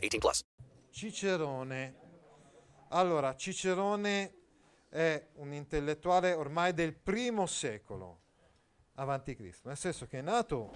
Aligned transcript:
18 0.00 0.18
plus. 0.18 0.44
Cicerone. 0.90 1.94
Allora, 2.88 3.36
Cicerone 3.36 4.34
è 4.88 5.28
un 5.34 5.52
intellettuale 5.52 6.32
ormai 6.32 6.74
del 6.74 6.94
primo 6.94 7.46
secolo 7.46 8.18
avanti 8.94 9.36
Cristo, 9.36 9.68
nel 9.68 9.76
senso 9.76 10.06
che 10.06 10.18
è 10.18 10.22
nato 10.22 10.72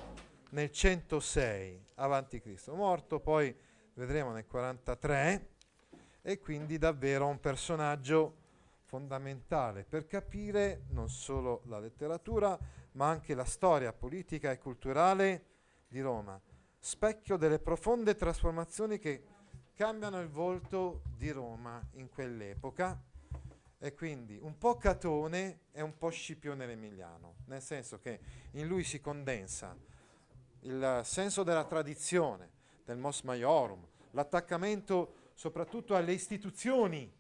nel 0.50 0.70
106 0.70 1.86
avanti 1.96 2.40
Cristo, 2.40 2.74
morto 2.74 3.18
poi 3.18 3.54
vedremo 3.94 4.30
nel 4.30 4.46
43 4.46 5.48
e 6.22 6.38
quindi 6.38 6.78
davvero 6.78 7.26
un 7.26 7.40
personaggio 7.40 8.42
fondamentale 8.84 9.84
per 9.84 10.06
capire 10.06 10.84
non 10.90 11.08
solo 11.08 11.62
la 11.66 11.80
letteratura, 11.80 12.56
ma 12.92 13.08
anche 13.08 13.34
la 13.34 13.44
storia 13.44 13.92
politica 13.92 14.52
e 14.52 14.58
culturale 14.58 15.46
di 15.88 16.00
Roma, 16.00 16.40
specchio 16.84 17.38
delle 17.38 17.60
profonde 17.60 18.14
trasformazioni 18.14 18.98
che 18.98 19.24
cambiano 19.72 20.20
il 20.20 20.28
volto 20.28 21.00
di 21.16 21.30
Roma 21.30 21.82
in 21.92 22.10
quell'epoca. 22.10 23.02
E 23.78 23.94
quindi 23.94 24.38
un 24.38 24.58
po' 24.58 24.76
Catone 24.76 25.60
e 25.72 25.80
un 25.80 25.96
po' 25.96 26.10
Scipione 26.10 26.66
l'Emiliano, 26.66 27.36
nel 27.46 27.62
senso 27.62 27.98
che 28.00 28.20
in 28.52 28.66
lui 28.66 28.84
si 28.84 29.00
condensa 29.00 29.74
il 30.60 31.00
senso 31.04 31.42
della 31.42 31.64
tradizione, 31.64 32.50
del 32.84 32.98
mos 32.98 33.22
maiorum, 33.22 33.82
l'attaccamento 34.10 35.30
soprattutto 35.32 35.96
alle 35.96 36.12
istituzioni 36.12 37.10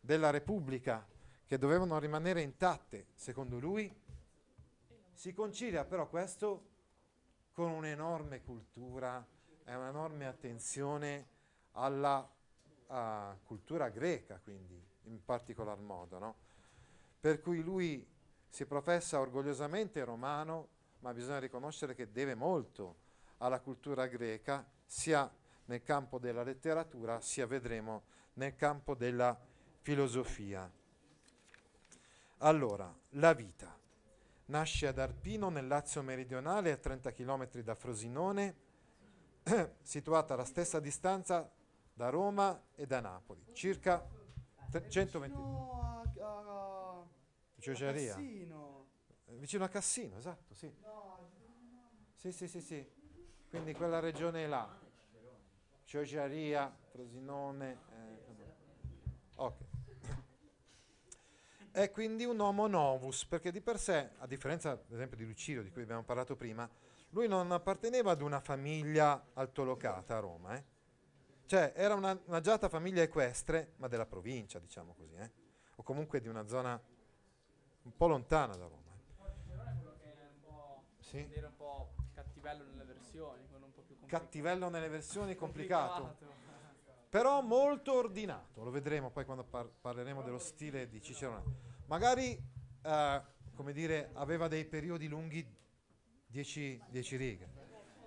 della 0.00 0.30
Repubblica 0.30 1.06
che 1.46 1.56
dovevano 1.56 2.00
rimanere 2.00 2.42
intatte, 2.42 3.06
secondo 3.14 3.60
lui, 3.60 3.92
si 5.12 5.32
concilia 5.32 5.84
però 5.84 6.08
questo 6.08 6.70
con 7.52 7.70
un'enorme 7.70 8.42
cultura 8.42 9.24
e 9.64 9.74
un'enorme 9.74 10.26
attenzione 10.26 11.26
alla 11.72 12.28
uh, 12.86 12.94
cultura 13.44 13.88
greca, 13.88 14.40
quindi 14.42 14.80
in 15.04 15.24
particolar 15.24 15.78
modo, 15.78 16.18
no? 16.18 16.36
per 17.20 17.40
cui 17.40 17.62
lui 17.62 18.06
si 18.48 18.66
professa 18.66 19.20
orgogliosamente 19.20 20.02
romano, 20.04 20.68
ma 21.00 21.12
bisogna 21.14 21.38
riconoscere 21.38 21.94
che 21.94 22.10
deve 22.10 22.34
molto 22.34 22.96
alla 23.38 23.60
cultura 23.60 24.06
greca, 24.06 24.68
sia 24.84 25.32
nel 25.66 25.82
campo 25.82 26.18
della 26.18 26.42
letteratura, 26.42 27.20
sia 27.20 27.46
vedremo 27.46 28.02
nel 28.34 28.56
campo 28.56 28.94
della 28.94 29.38
filosofia. 29.80 30.70
Allora, 32.38 32.92
la 33.10 33.32
vita. 33.32 33.81
Nasce 34.52 34.86
ad 34.86 34.98
Arpino 34.98 35.48
nel 35.48 35.66
Lazio 35.66 36.02
meridionale 36.02 36.72
a 36.72 36.76
30 36.76 37.10
km 37.12 37.48
da 37.62 37.74
Frosinone, 37.74 38.56
situata 39.80 40.34
alla 40.34 40.44
stessa 40.44 40.78
distanza 40.78 41.50
da 41.94 42.10
Roma 42.10 42.62
e 42.74 42.84
da 42.86 43.00
Napoli, 43.00 43.42
circa 43.54 44.06
tre- 44.70 44.90
120 44.90 45.34
Vicino 45.34 45.80
a, 45.80 46.02
a, 46.20 46.98
a 46.98 47.06
Giogeria. 47.56 48.12
Cassino. 48.12 48.86
Eh, 49.24 49.36
Vicino 49.38 49.64
a 49.64 49.68
Cassino, 49.68 50.18
esatto, 50.18 50.52
sì. 50.52 50.70
Sì, 52.16 52.30
sì, 52.30 52.46
sì, 52.46 52.60
sì. 52.60 52.86
Quindi 53.48 53.72
quella 53.72 54.00
regione 54.00 54.46
là. 54.46 54.68
Giogeria, 55.86 56.70
Frosinone. 56.90 57.70
eh, 57.88 58.54
ok. 59.36 59.71
È 61.72 61.90
quindi 61.90 62.24
un 62.26 62.38
homo 62.38 62.66
novus, 62.66 63.24
perché 63.24 63.50
di 63.50 63.62
per 63.62 63.78
sé, 63.78 64.10
a 64.18 64.26
differenza 64.26 64.72
ad 64.72 64.92
esempio 64.92 65.16
di 65.16 65.24
Lucilio, 65.24 65.62
di 65.62 65.70
cui 65.70 65.82
abbiamo 65.82 66.04
parlato 66.04 66.36
prima, 66.36 66.68
lui 67.10 67.26
non 67.28 67.50
apparteneva 67.50 68.10
ad 68.10 68.20
una 68.20 68.40
famiglia 68.40 69.30
altolocata 69.32 70.16
a 70.18 70.20
Roma, 70.20 70.54
eh. 70.54 70.64
Cioè, 71.46 71.72
era 71.74 71.94
una, 71.94 72.18
un'agiata 72.26 72.68
famiglia 72.68 73.02
equestre, 73.02 73.72
ma 73.76 73.88
della 73.88 74.04
provincia, 74.04 74.58
diciamo 74.58 74.92
così, 74.92 75.14
eh? 75.14 75.30
o 75.76 75.82
comunque 75.82 76.20
di 76.20 76.28
una 76.28 76.46
zona 76.46 76.78
un 77.82 77.96
po' 77.96 78.06
lontana 78.06 78.54
da 78.54 78.66
Roma. 78.66 78.90
eh. 78.92 79.30
Sì. 81.00 81.28
Era 81.32 81.48
un 81.48 81.56
po' 81.56 81.94
cattivello 82.14 82.64
nelle 82.64 82.84
versioni, 82.84 83.46
quello 83.48 83.64
un 83.64 83.72
po' 83.72 83.82
più 83.82 83.96
complicato. 83.96 84.22
Cattivello 84.24 84.68
nelle 84.68 84.88
versioni, 84.88 85.34
complicato, 85.34 86.16
però 87.12 87.42
molto 87.42 87.92
ordinato. 87.92 88.64
Lo 88.64 88.70
vedremo 88.70 89.10
poi 89.10 89.26
quando 89.26 89.44
par- 89.44 89.68
parleremo 89.68 90.22
dello 90.22 90.38
stile 90.38 90.88
di 90.88 91.02
Cicerone. 91.02 91.42
Magari, 91.84 92.42
eh, 92.80 93.22
come 93.54 93.74
dire, 93.74 94.08
aveva 94.14 94.48
dei 94.48 94.64
periodi 94.64 95.08
lunghi, 95.08 95.46
10 96.26 96.80
righe, 97.18 97.50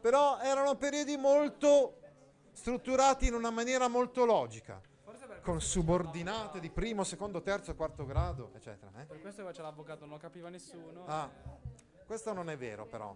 però 0.02 0.40
erano 0.40 0.76
periodi 0.78 1.18
molto 1.18 2.00
strutturati 2.54 3.28
in 3.28 3.36
una 3.36 3.52
maniera 3.52 3.88
molto 3.88 4.26
logica, 4.26 4.82
con 5.44 5.62
subordinate 5.62 6.60
di 6.60 6.72
primo, 6.72 7.04
secondo, 7.04 7.44
terzo, 7.44 7.76
quarto 7.76 8.08
grado, 8.08 8.50
eccetera. 8.56 8.92
eh. 9.00 9.06
Per 9.06 9.22
questo 9.22 9.44
faceva 9.44 9.68
l'avvocato 9.68 10.06
non 10.06 10.16
lo 10.16 10.18
capiva 10.18 10.50
nessuno. 10.50 11.06
Ah, 11.06 11.30
questo 12.08 12.34
non 12.34 12.50
è 12.50 12.58
vero 12.58 12.88
però, 12.88 13.16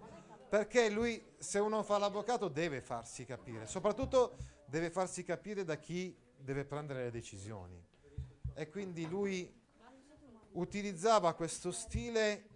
perché 0.50 0.88
lui 0.92 1.34
se 1.40 1.58
uno 1.58 1.82
fa 1.82 1.98
l'avvocato 1.98 2.48
deve 2.48 2.80
farsi 2.80 3.26
capire, 3.26 3.66
soprattutto 3.66 4.38
deve 4.70 4.90
farsi 4.92 5.24
capire 5.24 5.64
da 5.64 5.78
chi 5.78 6.16
deve 6.38 6.64
prendere 6.64 7.04
le 7.06 7.12
decisioni. 7.12 7.84
E 8.54 8.70
quindi 8.70 9.08
lui 9.08 9.52
utilizzava 10.54 11.34
questo 11.34 11.72
stile 11.72 12.48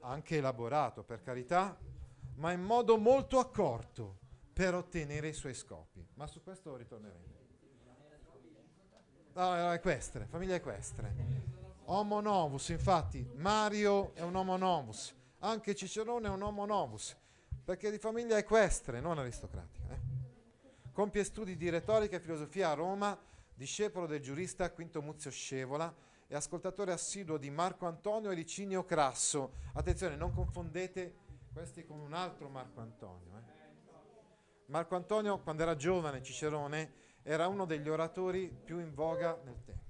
anche 0.00 0.36
elaborato, 0.36 1.02
per 1.02 1.22
carità, 1.22 1.76
ma 2.36 2.52
in 2.52 2.62
modo 2.62 2.96
molto 2.96 3.38
accorto 3.38 4.18
per 4.52 4.74
ottenere 4.74 5.28
i 5.28 5.32
suoi 5.32 5.54
scopi. 5.54 6.06
Ma 6.14 6.26
su 6.26 6.42
questo 6.42 6.76
ritorneremo. 6.76 7.36
No, 9.34 9.54
era 9.54 9.74
equestre, 9.74 10.26
famiglia 10.26 10.54
equestre. 10.56 11.14
Homo 11.84 12.20
novus, 12.20 12.68
infatti, 12.70 13.26
Mario 13.36 14.14
è 14.14 14.22
un 14.22 14.34
homo 14.34 14.56
novus, 14.56 15.14
anche 15.38 15.74
Cicerone 15.74 16.26
è 16.26 16.30
un 16.30 16.42
homo 16.42 16.66
novus, 16.66 17.16
perché 17.64 17.88
è 17.88 17.90
di 17.90 17.98
famiglia 17.98 18.36
equestre, 18.36 19.00
non 19.00 19.18
aristocratica. 19.18 19.87
Compie 20.98 21.22
studi 21.22 21.56
di 21.56 21.70
retorica 21.70 22.16
e 22.16 22.20
filosofia 22.20 22.70
a 22.70 22.74
Roma, 22.74 23.16
discepolo 23.54 24.06
del 24.06 24.20
giurista 24.20 24.68
Quinto 24.72 25.00
Muzio 25.00 25.30
Scevola 25.30 25.94
e 26.26 26.34
ascoltatore 26.34 26.90
assiduo 26.90 27.36
di 27.36 27.50
Marco 27.50 27.86
Antonio 27.86 28.32
e 28.32 28.34
Licinio 28.34 28.84
Crasso. 28.84 29.52
Attenzione, 29.74 30.16
non 30.16 30.34
confondete 30.34 31.14
questi 31.52 31.86
con 31.86 32.00
un 32.00 32.14
altro 32.14 32.48
Marco 32.48 32.80
Antonio. 32.80 33.36
eh. 33.36 33.42
Marco 34.66 34.96
Antonio, 34.96 35.38
quando 35.38 35.62
era 35.62 35.76
giovane, 35.76 36.20
Cicerone, 36.20 36.92
era 37.22 37.46
uno 37.46 37.64
degli 37.64 37.88
oratori 37.88 38.48
più 38.48 38.80
in 38.80 38.92
voga 38.92 39.40
nel 39.44 39.62
tempo. 39.62 39.84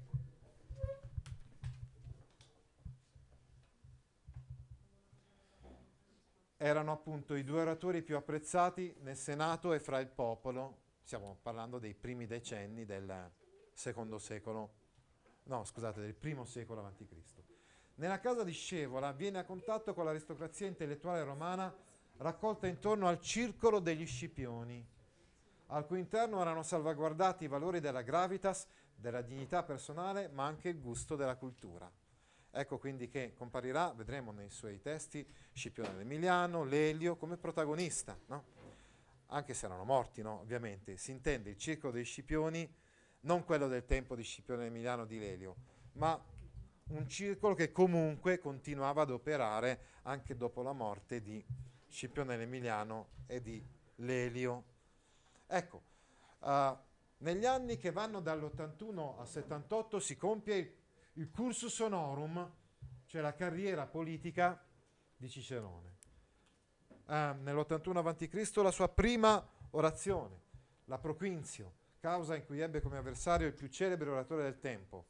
Erano 6.59 6.93
appunto 6.93 7.35
i 7.35 7.45
due 7.45 7.63
oratori 7.63 8.03
più 8.03 8.15
apprezzati 8.15 8.95
nel 9.01 9.17
Senato 9.17 9.73
e 9.73 9.81
fra 9.81 10.01
il 10.01 10.09
popolo. 10.09 10.85
Stiamo 11.09 11.39
parlando 11.41 11.79
dei 11.79 11.95
primi 11.95 12.27
decenni 12.27 12.85
del 12.85 13.31
secondo 13.73 14.19
secolo, 14.19 14.73
no 15.45 15.65
scusate, 15.65 16.03
del 16.03 16.13
primo 16.13 16.45
secolo 16.45 16.87
Cristo. 17.09 17.43
Nella 17.95 18.21
casa 18.21 18.45
di 18.45 18.53
Scevola 18.53 19.13
viene 19.13 19.39
a 19.39 19.45
contatto 19.47 19.95
con 19.95 20.05
l'aristocrazia 20.05 20.67
intellettuale 20.67 21.25
romana 21.25 21.75
raccolta 22.19 22.67
intorno 22.67 23.09
al 23.09 23.23
circolo 23.23 23.79
degli 23.79 24.05
Scipioni, 24.05 24.87
al 25.69 25.87
cui 25.87 25.99
interno 25.99 26.43
erano 26.43 26.63
salvaguardati 26.63 27.45
i 27.45 27.49
valori 27.49 27.81
della 27.81 28.03
gravitas, 28.03 28.67
della 28.95 29.23
dignità 29.23 29.63
personale, 29.63 30.29
ma 30.29 30.45
anche 30.45 30.69
il 30.69 30.79
gusto 30.79 31.17
della 31.17 31.37
cultura. 31.37 31.91
Ecco 32.51 32.79
quindi 32.79 33.09
che 33.09 33.33
comparirà, 33.35 33.95
vedremo 33.95 34.31
nei 34.31 34.51
suoi 34.51 34.79
testi, 34.83 35.27
Scipione 35.55 35.97
l'Emiliano, 35.97 36.65
Lelio 36.65 37.17
come 37.17 37.39
protagonista, 37.39 38.15
no? 38.27 38.58
Anche 39.29 39.55
se 39.55 39.67
erano 39.67 39.85
morti, 39.85 40.23
no? 40.23 40.41
ovviamente. 40.41 40.97
Si 40.97 41.11
intende 41.11 41.51
il 41.51 41.57
circolo 41.57 41.93
dei 41.93 42.05
Scipioni, 42.05 42.71
non 43.21 43.45
quello 43.45 43.69
del 43.69 43.85
tempo 43.85 44.15
di 44.15 44.23
Scipione 44.23 44.65
l'Emiliano 44.65 45.05
di 45.05 45.19
Lelio, 45.19 45.57
ma 45.93 46.21
un 46.89 47.09
circolo 47.09 47.55
che 47.55 47.73
comunque 47.73 48.39
continuava 48.39 49.03
ad 49.03 49.11
operare 49.11 49.81
anche 50.03 50.37
dopo 50.37 50.63
la 50.63 50.73
morte 50.73 51.21
di 51.21 51.45
Scipione 51.89 52.37
l'Emiliano 52.37 53.09
e 53.27 53.41
di 53.41 53.65
Lelio. 53.97 54.65
Ecco, 55.47 55.83
Uh, 56.41 56.77
negli 57.19 57.45
anni 57.45 57.77
che 57.79 57.91
vanno 57.91 58.21
dall'81 58.21 59.19
al 59.19 59.27
78 59.27 59.99
si 59.99 60.17
compie 60.17 60.55
il, 60.57 60.73
il 61.15 61.31
cursus 61.31 61.81
honorum, 61.81 62.49
cioè 63.07 63.21
la 63.21 63.35
carriera 63.35 63.87
politica 63.87 64.65
di 65.17 65.29
Cicerone. 65.29 65.98
Uh, 67.09 67.35
nell'81 67.41 68.07
a.C. 68.07 68.57
la 68.57 68.71
sua 68.71 68.89
prima 68.89 69.43
orazione, 69.71 70.43
la 70.85 70.99
Proquinzio, 70.99 71.73
causa 72.01 72.37
in 72.37 72.45
cui 72.45 72.61
ebbe 72.61 72.83
come 72.83 72.99
avversario 72.99 73.47
il 73.47 73.55
più 73.55 73.69
celebre 73.69 74.11
oratore 74.11 74.43
del 74.43 74.61
tempo, 74.61 75.07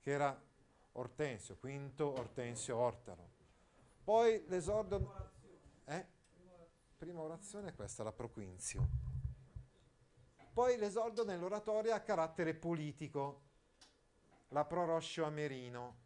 che 0.00 0.10
era 0.10 0.38
Ortensio, 0.92 1.56
quinto 1.56 2.12
Ortensio 2.12 2.76
Ortaro. 2.76 3.28
Poi 4.04 4.44
l'esordio... 4.48 5.30
Eh? 5.86 6.06
Prima 6.98 7.20
orazione 7.20 7.68
è 7.70 7.74
questa, 7.74 8.02
la 8.02 8.12
Proquinzio. 8.12 8.86
Poi 10.52 10.76
l'esordio 10.76 11.24
nell'oratoria 11.24 11.94
a 11.94 12.00
carattere 12.00 12.52
politico, 12.52 13.42
la 14.48 14.66
Proroscio 14.66 15.24
Amerino, 15.24 15.96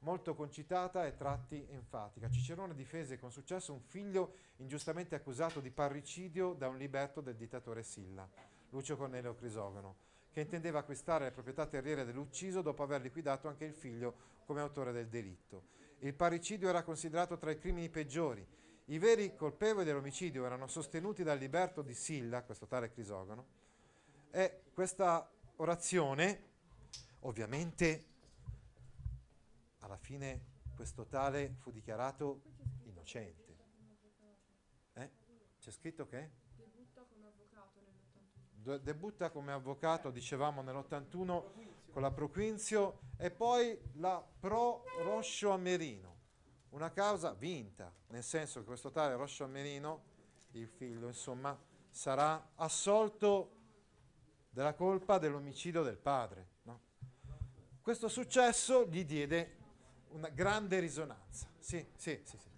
molto 0.00 0.34
concitata 0.34 1.06
e 1.06 1.16
tratti 1.16 1.66
enfatica. 1.70 2.30
Cicerone 2.30 2.74
difese 2.74 3.18
con 3.18 3.32
successo 3.32 3.72
un 3.72 3.80
figlio 3.80 4.34
ingiustamente 4.56 5.14
accusato 5.14 5.60
di 5.60 5.70
parricidio 5.70 6.52
da 6.52 6.68
un 6.68 6.76
liberto 6.76 7.20
del 7.20 7.36
dittatore 7.36 7.82
Silla, 7.82 8.28
Lucio 8.70 8.96
Cornelio 8.96 9.34
Crisogono, 9.34 9.96
che 10.30 10.40
intendeva 10.40 10.80
acquistare 10.80 11.24
le 11.24 11.32
proprietà 11.32 11.66
terriere 11.66 12.04
dell'ucciso 12.04 12.62
dopo 12.62 12.82
aver 12.82 13.00
liquidato 13.00 13.48
anche 13.48 13.64
il 13.64 13.74
figlio 13.74 14.36
come 14.44 14.60
autore 14.60 14.92
del 14.92 15.08
delitto. 15.08 15.76
Il 16.00 16.14
parricidio 16.14 16.68
era 16.68 16.84
considerato 16.84 17.38
tra 17.38 17.50
i 17.50 17.58
crimini 17.58 17.88
peggiori. 17.88 18.46
I 18.86 18.98
veri 18.98 19.34
colpevoli 19.34 19.84
dell'omicidio 19.84 20.46
erano 20.46 20.66
sostenuti 20.66 21.22
dal 21.22 21.38
liberto 21.38 21.82
di 21.82 21.92
Silla, 21.92 22.42
questo 22.44 22.66
tale 22.66 22.90
Crisogono, 22.90 23.46
e 24.30 24.62
questa 24.72 25.28
orazione, 25.56 26.44
ovviamente, 27.20 28.04
alla 29.88 29.96
fine 29.96 30.56
questo 30.74 31.06
tale 31.06 31.56
fu 31.58 31.70
dichiarato 31.70 32.42
innocente. 32.84 33.56
Eh? 34.92 35.10
C'è 35.58 35.70
scritto 35.70 36.06
che? 36.06 36.46
debutta 38.82 39.30
come 39.30 39.52
avvocato, 39.52 40.10
dicevamo 40.10 40.60
nell'81 40.60 41.42
con 41.90 42.02
la 42.02 42.10
Proquinzio 42.10 43.00
e 43.16 43.30
poi 43.30 43.78
la 43.94 44.22
Pro 44.38 44.84
Roscio 45.04 45.52
Amerino, 45.52 46.16
una 46.70 46.90
causa 46.92 47.32
vinta, 47.32 47.90
nel 48.08 48.22
senso 48.22 48.60
che 48.60 48.66
questo 48.66 48.90
tale 48.90 49.16
Roscio 49.16 49.44
Amerino, 49.44 50.02
il 50.50 50.68
figlio, 50.68 51.06
insomma, 51.06 51.58
sarà 51.88 52.50
assolto 52.56 53.52
della 54.50 54.74
colpa 54.74 55.16
dell'omicidio 55.16 55.82
del 55.82 55.96
padre. 55.96 56.48
No? 56.64 56.80
Questo 57.80 58.08
successo 58.08 58.86
gli 58.86 59.06
diede 59.06 59.57
una 60.10 60.28
grande 60.28 60.78
risonanza. 60.80 61.48
Sì, 61.58 61.86
sì, 61.96 62.20
sì, 62.24 62.38
sì. 62.38 62.48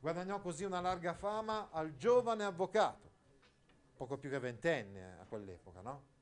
Guadagnò 0.00 0.40
così 0.40 0.64
una 0.64 0.80
larga 0.80 1.14
fama 1.14 1.70
al 1.70 1.96
giovane 1.96 2.44
avvocato 2.44 3.04
poco 3.96 4.18
più 4.18 4.28
che 4.28 4.38
ventenne 4.38 5.18
a 5.20 5.24
quell'epoca, 5.24 5.80
no? 5.80 6.12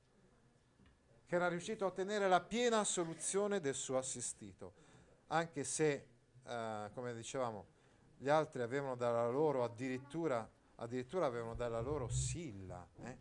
che 1.26 1.36
era 1.36 1.48
riuscito 1.48 1.84
a 1.84 1.88
ottenere 1.88 2.28
la 2.28 2.42
piena 2.42 2.84
soluzione 2.84 3.58
del 3.60 3.74
suo 3.74 3.96
assistito, 3.96 4.74
anche 5.28 5.64
se, 5.64 6.06
eh, 6.44 6.90
come 6.92 7.14
dicevamo, 7.14 7.66
gli 8.18 8.28
altri 8.28 8.60
avevano 8.60 8.96
dalla 8.96 9.26
loro 9.28 9.64
addirittura, 9.64 10.48
addirittura 10.76 11.26
avevano 11.26 11.54
dalla 11.54 11.80
loro 11.80 12.08
Silla, 12.08 12.86
eh? 13.02 13.18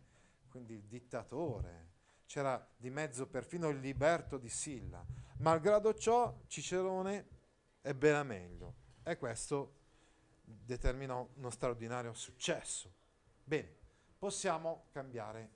quindi 0.50 0.74
il 0.74 0.82
dittatore, 0.82 1.91
c'era 2.32 2.66
di 2.78 2.88
mezzo 2.88 3.26
perfino 3.26 3.68
il 3.68 3.78
liberto 3.78 4.38
di 4.38 4.48
Silla. 4.48 5.04
Malgrado 5.40 5.92
ciò, 5.92 6.34
Cicerone 6.46 7.28
ebbe 7.82 8.10
la 8.10 8.22
meglio 8.22 8.74
e 9.02 9.18
questo 9.18 9.74
determinò 10.42 11.28
uno 11.34 11.50
straordinario 11.50 12.14
successo. 12.14 12.90
Bene, 13.44 13.76
possiamo 14.18 14.86
cambiare. 14.92 15.50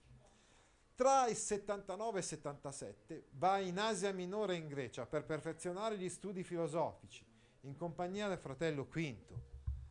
Tra 0.95 1.27
il 1.29 1.37
79 1.37 2.17
e 2.17 2.21
il 2.21 2.27
77 2.27 3.29
va 3.31 3.59
in 3.59 3.79
Asia 3.79 4.13
Minore 4.13 4.57
in 4.57 4.69
Grecia 4.69 5.07
per 5.07 5.25
perfezionare 5.25 5.97
gli 5.97 6.11
studi 6.11 6.45
filosofici 6.45 7.25
in 7.61 7.75
compagnia 7.75 8.29
del 8.29 8.37
fratello 8.37 8.85
Quinto. 8.85 9.45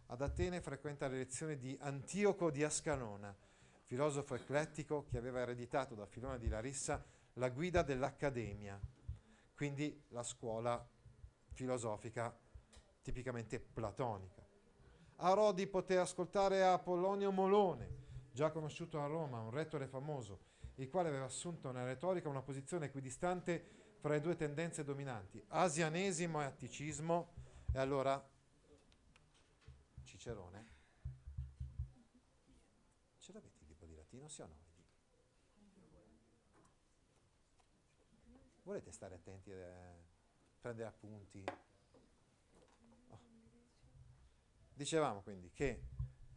Ad 0.06 0.22
Atene 0.22 0.62
frequenta 0.62 1.08
le 1.08 1.18
lezioni 1.18 1.58
di 1.58 1.76
Antioco 1.82 2.52
di 2.52 2.64
Ascanona, 2.64 3.36
filosofo 3.86 4.36
eclettico 4.36 5.06
che 5.06 5.18
aveva 5.18 5.42
ereditato 5.42 5.94
da 5.96 6.06
Filone 6.06 6.40
di 6.40 6.48
Larissa 6.48 7.04
la 7.34 7.50
guida 7.50 7.84
dell'Accademia, 7.84 8.80
quindi 9.54 10.04
la 10.10 10.24
scuola 10.24 10.86
filosofica 11.52 12.36
tipicamente 13.02 13.60
platonica. 13.60 14.44
A 15.18 15.34
Rodi 15.34 15.68
poté 15.68 15.98
ascoltare 15.98 16.64
Apollonio 16.64 17.32
Molone, 17.32 18.04
già 18.32 18.52
conosciuto 18.52 19.00
a 19.00 19.06
Roma, 19.06 19.40
un 19.40 19.52
rettore 19.52 19.88
famoso, 19.88 20.40
il 20.76 20.90
quale 20.90 21.10
aveva 21.10 21.26
assunto 21.26 21.72
nella 21.72 21.86
retorica 21.86 22.28
una 22.28 22.42
posizione 22.42 22.88
equidistante 22.88 23.64
fra 24.00 24.14
le 24.14 24.22
due 24.22 24.36
tendenze 24.36 24.84
dominanti, 24.84 25.42
asianesimo 25.48 26.42
e 26.42 26.46
atticismo, 26.46 27.34
e 27.72 27.80
allora 27.80 28.30
Cicerone. 30.04 30.74
Ce 33.20 33.32
l'avete 33.32 33.56
il 34.26 34.26
libro 34.26 34.26
di 34.26 34.26
latino, 34.26 34.30
sì 34.30 34.42
o 34.42 34.46
no? 34.46 34.64
Volete 38.64 38.92
stare 38.92 39.16
attenti 39.16 39.52
a 39.52 39.94
prendere 40.60 40.88
appunti? 40.88 41.44
Oh. 43.10 43.20
Dicevamo 44.74 45.22
quindi 45.22 45.52
che 45.52 45.84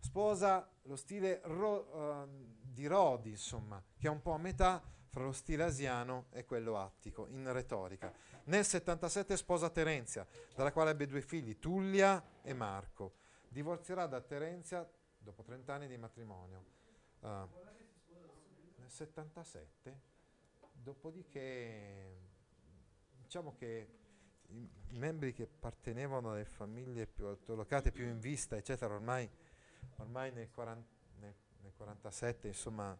sposa 0.01 0.71
lo 0.83 0.97
stile 0.97 1.41
ro, 1.45 2.25
uh, 2.25 2.29
di 2.61 2.87
Rodi, 2.87 3.31
insomma, 3.31 3.83
che 3.99 4.07
è 4.07 4.11
un 4.11 4.21
po' 4.21 4.33
a 4.33 4.39
metà 4.39 4.83
fra 5.09 5.25
lo 5.25 5.33
stile 5.33 5.65
asiano 5.65 6.27
e 6.31 6.45
quello 6.45 6.79
attico, 6.79 7.27
in 7.29 7.51
retorica. 7.51 8.13
Nel 8.45 8.65
77 8.65 9.37
sposa 9.37 9.71
Terenzia, 9.71 10.27
dalla 10.55 10.73
quale 10.73 10.91
ebbe 10.91 11.07
due 11.07 11.23
figli, 11.23 11.59
Tullia 11.59 12.23
e 12.43 12.53
Marco. 12.53 13.15
Divorzierà 13.49 14.07
da 14.07 14.21
Terenzia 14.21 14.89
dopo 15.17 15.43
30 15.43 15.73
anni 15.73 15.89
di 15.89 15.97
matrimonio. 15.97 16.65
Uh, 17.21 17.49
77, 18.89 20.01
dopodiché 20.73 22.21
diciamo 23.21 23.55
che 23.55 23.97
i 24.49 24.99
membri 24.99 25.33
che 25.33 25.43
appartenevano 25.43 26.33
alle 26.33 26.45
famiglie 26.45 27.07
più 27.07 27.27
autolocate, 27.27 27.93
più 27.93 28.07
in 28.07 28.19
vista, 28.19 28.57
eccetera, 28.57 28.95
ormai 28.95 29.29
ormai 29.97 30.33
nel, 30.33 30.51
40, 30.51 30.89
nel, 31.21 31.35
nel 31.63 31.73
47, 31.77 32.49
insomma, 32.49 32.99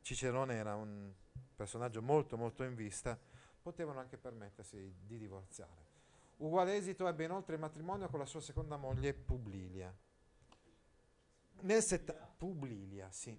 Cicerone 0.00 0.54
era 0.54 0.74
un 0.74 1.12
personaggio 1.54 2.02
molto 2.02 2.36
molto 2.36 2.64
in 2.64 2.74
vista, 2.74 3.18
potevano 3.60 4.00
anche 4.00 4.16
permettersi 4.16 4.94
di 5.06 5.18
divorziare. 5.18 5.90
Uguale 6.38 6.74
esito 6.76 7.06
ebbe 7.06 7.24
inoltre 7.24 7.54
il 7.54 7.60
matrimonio 7.60 8.08
con 8.08 8.18
la 8.18 8.26
sua 8.26 8.40
seconda 8.40 8.76
moglie 8.76 9.14
Publilia. 9.14 9.94
Nel 11.60 11.82
setta- 11.82 12.14
Publilia, 12.14 13.10
sì. 13.12 13.38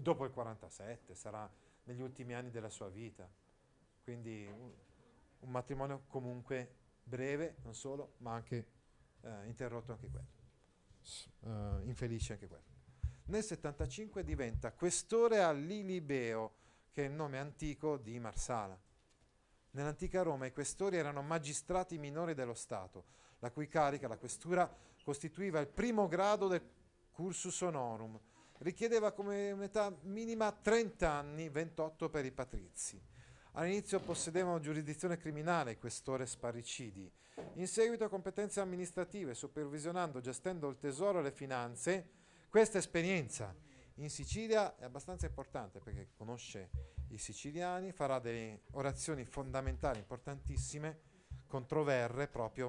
Dopo 0.00 0.24
il 0.24 0.30
47, 0.30 1.14
sarà 1.14 1.50
negli 1.84 2.00
ultimi 2.00 2.34
anni 2.34 2.50
della 2.50 2.70
sua 2.70 2.88
vita. 2.88 3.28
Quindi 4.02 4.46
un, 4.46 4.72
un 5.40 5.50
matrimonio 5.50 6.04
comunque 6.08 6.74
breve, 7.02 7.56
non 7.62 7.74
solo, 7.74 8.14
ma 8.18 8.32
anche 8.32 8.66
eh, 9.20 9.46
interrotto 9.46 9.92
anche 9.92 10.08
quello 10.08 10.38
uh, 11.40 11.80
infelice 11.84 12.34
anche 12.34 12.46
quello. 12.46 12.64
Nel 13.26 13.42
75 13.42 14.24
diventa 14.24 14.72
questore 14.72 15.42
a 15.42 15.52
Lilibeo, 15.52 16.54
che 16.90 17.04
è 17.04 17.08
il 17.08 17.12
nome 17.12 17.38
antico 17.38 17.96
di 17.96 18.18
Marsala. 18.18 18.78
Nell'antica 19.72 20.22
Roma 20.22 20.46
i 20.46 20.52
questori 20.52 20.96
erano 20.96 21.22
magistrati 21.22 21.96
minori 21.96 22.34
dello 22.34 22.54
Stato, 22.54 23.04
la 23.38 23.52
cui 23.52 23.68
carica, 23.68 24.08
la 24.08 24.18
questura, 24.18 24.68
costituiva 25.04 25.60
il 25.60 25.68
primo 25.68 26.08
grado 26.08 26.48
del 26.48 26.62
cursus 27.12 27.60
honorum. 27.60 28.18
Richiedeva 28.62 29.12
come 29.12 29.56
età 29.62 29.90
minima 30.02 30.52
30 30.52 31.10
anni, 31.10 31.48
28 31.48 32.10
per 32.10 32.26
i 32.26 32.30
patrizi. 32.30 33.00
All'inizio 33.52 34.00
possedevano 34.00 34.60
giurisdizione 34.60 35.16
criminale, 35.16 35.78
questore 35.78 36.26
sparricidi, 36.26 37.10
in 37.54 37.66
seguito 37.66 38.06
competenze 38.10 38.60
amministrative, 38.60 39.32
supervisionando, 39.32 40.20
gestendo 40.20 40.68
il 40.68 40.78
tesoro 40.78 41.20
e 41.20 41.22
le 41.22 41.32
finanze, 41.32 42.10
questa 42.50 42.76
esperienza 42.76 43.54
in 43.94 44.10
Sicilia 44.10 44.76
è 44.76 44.84
abbastanza 44.84 45.24
importante 45.24 45.78
perché 45.78 46.10
conosce 46.14 46.68
i 47.08 47.18
siciliani, 47.18 47.92
farà 47.92 48.18
delle 48.18 48.64
orazioni 48.72 49.24
fondamentali, 49.24 49.98
importantissime, 49.98 51.00
contro 51.46 51.82
Verre, 51.82 52.28
proprio 52.28 52.68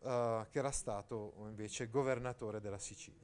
uh, 0.00 0.44
che 0.50 0.58
era 0.58 0.72
stato 0.72 1.34
invece 1.46 1.88
governatore 1.88 2.60
della 2.60 2.78
Sicilia. 2.78 3.23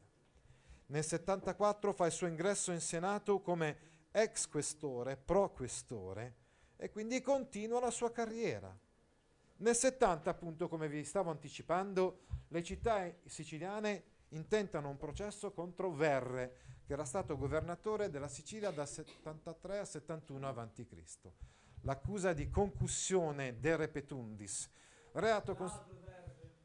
Nel 0.90 1.04
74 1.04 1.92
fa 1.92 2.06
il 2.06 2.12
suo 2.12 2.26
ingresso 2.26 2.72
in 2.72 2.80
Senato 2.80 3.40
come 3.40 4.08
ex 4.10 4.48
questore, 4.48 5.16
pro 5.16 5.52
questore, 5.52 6.34
e 6.76 6.90
quindi 6.90 7.20
continua 7.20 7.78
la 7.78 7.92
sua 7.92 8.10
carriera. 8.10 8.76
Nel 9.58 9.76
70, 9.76 10.28
appunto, 10.30 10.66
come 10.66 10.88
vi 10.88 11.04
stavo 11.04 11.30
anticipando, 11.30 12.22
le 12.48 12.62
città 12.64 13.08
siciliane 13.24 14.02
intentano 14.30 14.88
un 14.88 14.96
processo 14.96 15.52
contro 15.52 15.92
Verre, 15.92 16.56
che 16.84 16.94
era 16.94 17.04
stato 17.04 17.36
governatore 17.36 18.10
della 18.10 18.26
Sicilia 18.26 18.72
dal 18.72 18.88
73 18.88 19.78
al 19.78 19.86
71 19.86 20.48
a.C. 20.48 20.86
L'accusa 21.82 22.32
di 22.32 22.50
concussione 22.50 23.60
de 23.60 23.76
repetundis, 23.76 24.68
reato 25.12 25.54
cons- 25.54 25.84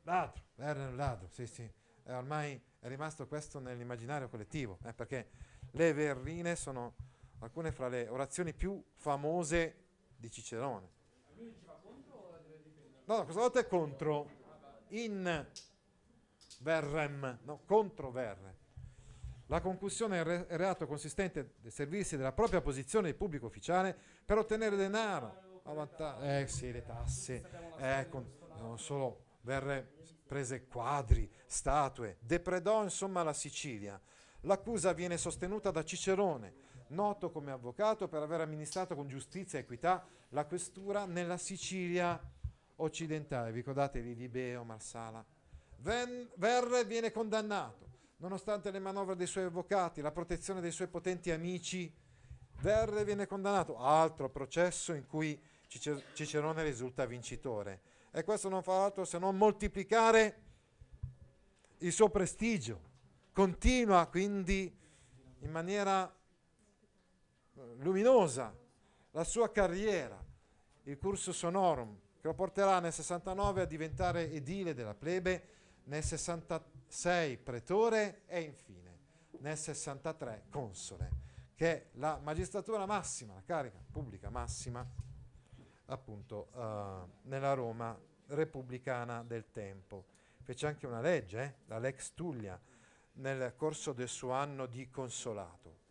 ladro, 0.02 0.42
Verre 0.56 0.86
è 0.86 0.88
un 0.88 0.96
ladro, 0.96 1.28
sì, 1.28 1.46
sì, 1.46 1.72
è 2.02 2.12
ormai 2.12 2.60
è 2.86 2.88
rimasto 2.88 3.26
questo 3.26 3.58
nell'immaginario 3.58 4.30
collettivo, 4.30 4.78
eh, 4.84 4.94
perché 4.94 5.30
le 5.72 5.92
verrine 5.92 6.56
sono 6.56 6.94
alcune 7.40 7.72
fra 7.72 7.88
le 7.88 8.08
orazioni 8.08 8.54
più 8.54 8.80
famose 8.94 9.86
di 10.16 10.30
Cicerone. 10.30 10.88
No, 13.06 13.24
questa 13.24 13.42
volta 13.42 13.60
è 13.60 13.68
contro, 13.68 14.30
in 14.90 15.48
verrem, 16.60 17.40
no, 17.42 17.62
contro 17.66 18.12
verre. 18.12 18.58
La 19.48 19.62
concussione 19.62 20.22
è 20.22 20.34
il 20.52 20.58
reato 20.58 20.86
consistente 20.86 21.56
nel 21.62 21.72
servirsi 21.72 22.18
della 22.18 22.34
propria 22.34 22.62
posizione 22.62 23.10
di 23.10 23.18
pubblico 23.18 23.48
ufficiale 23.48 23.98
per 24.24 24.38
ottenere 24.38 24.76
denaro, 24.76 25.62
avvanta- 25.64 26.40
eh 26.40 26.46
sì, 26.46 26.72
le 26.72 26.84
tasse, 26.84 27.44
eh, 27.80 28.08
con- 28.10 28.32
non 28.60 28.78
solo 28.78 29.25
verre 29.46 29.94
prese 30.26 30.66
quadri, 30.68 31.32
statue, 31.46 32.18
depredò 32.20 32.84
insomma 32.84 33.24
la 33.24 33.32
Sicilia. 33.32 34.00
L'accusa 34.42 34.92
viene 34.92 35.18
sostenuta 35.18 35.72
da 35.72 35.84
Cicerone, 35.84 36.54
noto 36.88 37.32
come 37.32 37.52
avvocato 37.52 38.08
per 38.08 38.22
aver 38.22 38.42
amministrato 38.42 38.96
con 38.96 39.08
giustizia 39.08 39.58
e 39.58 39.62
equità 39.62 40.06
la 40.30 40.46
questura 40.46 41.06
nella 41.06 41.38
Sicilia 41.38 42.20
occidentale. 42.78 43.52
Vi 43.52 43.58
ricordate 43.58 44.02
di 44.02 44.16
Libeo, 44.16 44.64
Marsala? 44.64 45.24
Ven- 45.78 46.30
Verre 46.36 46.84
viene 46.84 47.12
condannato, 47.12 47.88
nonostante 48.18 48.72
le 48.72 48.80
manovre 48.80 49.16
dei 49.16 49.28
suoi 49.28 49.46
avvocati, 49.46 50.02
la 50.02 50.12
protezione 50.12 50.60
dei 50.60 50.72
suoi 50.72 50.88
potenti 50.88 51.32
amici. 51.32 51.94
Verre 52.62 53.04
viene 53.04 53.28
condannato, 53.28 53.78
altro 53.78 54.30
processo 54.30 54.94
in 54.94 55.06
cui 55.06 55.40
Cicerone 55.80 56.64
risulta 56.64 57.06
vincitore. 57.06 57.82
E 58.12 58.24
questo 58.24 58.50
non 58.50 58.64
fa 58.64 58.84
altro 58.84 59.04
se 59.06 59.18
non 59.18 59.38
moltiplicare 59.38 60.42
il 61.80 61.92
suo 61.92 62.10
prestigio. 62.10 62.94
Continua 63.34 64.08
quindi 64.08 64.74
in 65.40 65.52
maniera 65.52 66.08
eh, 66.08 67.62
luminosa 67.78 68.56
la 69.12 69.24
sua 69.24 69.52
carriera, 69.52 70.24
il 70.84 70.98
cursus 70.98 71.42
honorum, 71.44 72.00
che 72.20 72.28
lo 72.28 72.34
porterà 72.34 72.80
nel 72.80 72.94
69 72.94 73.62
a 73.62 73.66
diventare 73.66 74.32
edile 74.32 74.74
della 74.74 74.96
plebe, 74.96 75.50
nel 75.86 76.04
66 76.04 77.38
pretore 77.38 78.22
e 78.26 78.42
infine 78.42 78.86
nel 79.40 79.58
63 79.58 80.46
console, 80.50 81.12
che 81.56 81.72
è 81.72 81.86
la 81.94 82.20
magistratura 82.22 82.86
massima, 82.86 83.34
la 83.34 83.44
carica 83.46 83.80
pubblica 83.92 84.30
massima, 84.30 84.86
appunto 85.88 86.50
eh, 86.56 87.12
nella 87.24 87.54
Roma 87.54 87.98
repubblicana 88.28 89.24
del 89.24 89.52
tempo. 89.52 90.06
Fece 90.42 90.68
anche 90.68 90.86
una 90.86 91.02
legge, 91.02 91.42
eh, 91.42 91.54
la 91.68 91.80
Lex 91.80 92.14
Tullia, 92.14 92.60
nel 93.14 93.54
corso 93.56 93.94
del 93.94 94.10
suo 94.10 94.32
anno 94.32 94.66
di 94.66 94.90
consolato. 94.90 95.84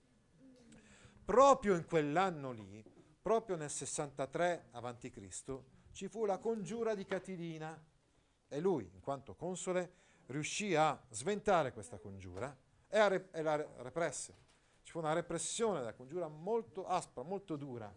Proprio 1.25 1.75
in 1.75 1.87
quell'anno 1.87 2.53
lì, 2.53 2.85
proprio 3.21 3.57
nel 3.57 3.71
63 3.71 4.69
a.C., 4.73 5.59
ci 5.91 6.09
fu 6.09 6.25
la 6.25 6.39
congiura 6.39 6.95
di 6.95 7.05
Catilina 7.05 7.83
e 8.49 8.61
lui, 8.61 8.91
in 8.93 9.01
quanto 9.01 9.35
console, 9.35 10.03
riuscì 10.27 10.75
a 10.75 11.01
sventare 11.11 11.73
questa 11.73 11.99
congiura 11.99 12.55
e, 12.89 12.99
a 12.99 13.09
re- 13.09 13.29
e 13.33 13.43
la 13.43 13.57
re- 13.57 13.69
represse. 13.79 14.43
Ci 14.83 14.93
fu 14.93 14.99
una 14.99 15.13
repressione 15.13 15.79
della 15.79 15.95
congiura 15.95 16.29
molto 16.29 16.87
aspra, 16.87 17.23
molto 17.23 17.57
dura. 17.57 17.93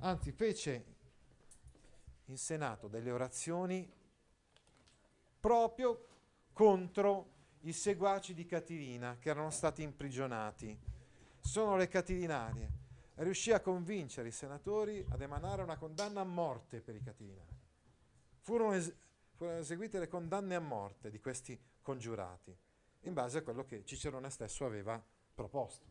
Anzi, 0.00 0.30
fece 0.32 0.91
in 2.32 2.38
Senato 2.38 2.88
delle 2.88 3.10
orazioni 3.10 3.86
proprio 5.38 6.06
contro 6.54 7.30
i 7.60 7.72
seguaci 7.72 8.32
di 8.32 8.46
Catilina 8.46 9.18
che 9.18 9.28
erano 9.28 9.50
stati 9.50 9.82
imprigionati. 9.82 10.76
Sono 11.40 11.76
le 11.76 11.88
catilinarie. 11.88 12.80
Riuscì 13.16 13.52
a 13.52 13.60
convincere 13.60 14.28
i 14.28 14.32
senatori 14.32 15.04
ad 15.10 15.20
emanare 15.20 15.62
una 15.62 15.76
condanna 15.76 16.22
a 16.22 16.24
morte 16.24 16.80
per 16.80 16.94
i 16.94 17.02
catilinari. 17.02 17.54
Furono, 18.40 18.72
es- 18.72 18.92
furono 19.36 19.58
eseguite 19.58 19.98
le 19.98 20.08
condanne 20.08 20.54
a 20.54 20.60
morte 20.60 21.10
di 21.10 21.20
questi 21.20 21.60
congiurati, 21.82 22.56
in 23.00 23.12
base 23.12 23.38
a 23.38 23.42
quello 23.42 23.64
che 23.64 23.84
Cicerone 23.84 24.30
stesso 24.30 24.64
aveva 24.64 25.00
proposto. 25.34 25.86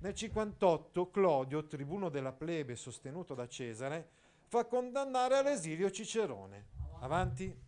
Nel 0.00 0.14
58 0.14 1.10
Clodio, 1.10 1.66
tribuno 1.66 2.10
della 2.10 2.32
plebe 2.32 2.76
sostenuto 2.76 3.34
da 3.34 3.48
Cesare, 3.48 4.20
fa 4.52 4.66
condannare 4.66 5.38
all'esilio 5.38 5.90
Cicerone. 5.90 6.66
Avanti. 7.00 7.58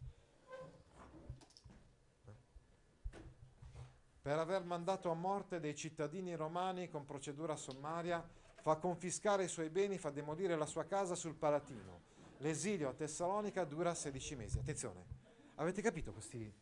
Per 4.20 4.38
aver 4.38 4.64
mandato 4.64 5.10
a 5.10 5.14
morte 5.14 5.60
dei 5.60 5.74
cittadini 5.74 6.34
romani 6.34 6.90
con 6.90 7.06
procedura 7.06 7.56
sommaria, 7.56 8.22
fa 8.60 8.76
confiscare 8.76 9.44
i 9.44 9.48
suoi 9.48 9.70
beni, 9.70 9.96
fa 9.96 10.10
demolire 10.10 10.56
la 10.56 10.66
sua 10.66 10.84
casa 10.84 11.14
sul 11.14 11.36
Palatino. 11.36 12.02
L'esilio 12.40 12.90
a 12.90 12.92
Tessalonica 12.92 13.64
dura 13.64 13.94
16 13.94 14.36
mesi. 14.36 14.58
Attenzione, 14.58 15.06
avete 15.54 15.80
capito 15.80 16.12
questi, 16.12 16.52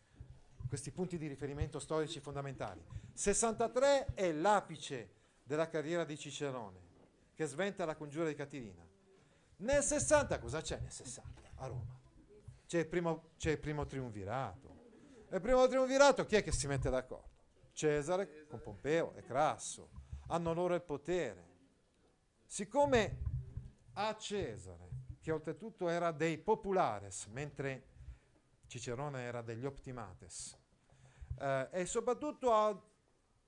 questi 0.68 0.92
punti 0.92 1.18
di 1.18 1.26
riferimento 1.26 1.80
storici 1.80 2.20
fondamentali? 2.20 2.80
63 3.12 4.14
è 4.14 4.30
l'apice 4.30 5.14
della 5.42 5.68
carriera 5.68 6.04
di 6.04 6.16
Cicerone, 6.16 6.78
che 7.34 7.46
sventa 7.46 7.84
la 7.84 7.96
congiura 7.96 8.28
di 8.28 8.36
Catilina. 8.36 8.90
Nel 9.62 9.82
60 9.82 10.40
cosa 10.40 10.60
c'è 10.60 10.80
nel 10.80 10.90
60 10.90 11.40
a 11.56 11.66
Roma? 11.66 12.00
C'è 12.66 12.80
il 12.80 12.86
primo, 12.88 13.30
c'è 13.36 13.52
il 13.52 13.60
primo 13.60 13.86
triunvirato. 13.86 14.70
E 15.28 15.36
il 15.36 15.40
primo 15.40 15.66
triunvirato 15.68 16.26
chi 16.26 16.34
è 16.34 16.42
che 16.42 16.50
si 16.50 16.66
mette 16.66 16.90
d'accordo? 16.90 17.30
Cesare 17.70 18.46
con 18.48 18.60
Pompeo 18.60 19.14
e 19.14 19.22
Crasso. 19.22 19.90
Hanno 20.28 20.52
loro 20.52 20.74
il 20.74 20.82
potere. 20.82 21.50
Siccome 22.44 23.18
a 23.94 24.16
Cesare, 24.16 24.88
che 25.20 25.30
oltretutto 25.30 25.88
era 25.88 26.10
dei 26.10 26.38
populares, 26.38 27.26
mentre 27.26 27.86
Cicerone 28.66 29.22
era 29.22 29.42
degli 29.42 29.64
optimates, 29.64 30.58
eh, 31.38 31.68
e 31.70 31.86
soprattutto 31.86 32.52
a- 32.52 32.82